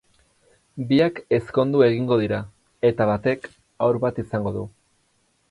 [0.91, 2.39] Biak ezkondu egingo dira,
[2.91, 3.47] eta batek
[3.85, 4.67] haur bat izango du.